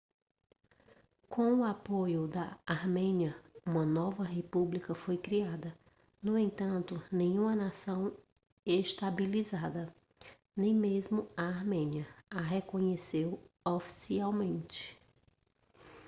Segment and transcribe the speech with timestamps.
[1.29, 5.77] com o apoio da armênia uma nova república foi criada
[6.23, 8.11] no entanto nenhuma nação
[8.65, 9.93] estabilizada
[10.57, 14.99] nem mesmo a armênia a reconheceu oficialmente